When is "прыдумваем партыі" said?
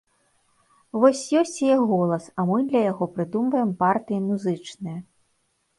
3.19-4.19